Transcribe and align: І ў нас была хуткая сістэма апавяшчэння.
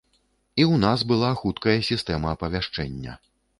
І 0.59 0.63
ў 0.71 0.75
нас 0.85 1.03
была 1.11 1.29
хуткая 1.43 1.77
сістэма 1.91 2.35
апавяшчэння. 2.35 3.19